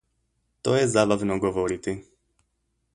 [0.67, 1.97] To je zabavno govoriti.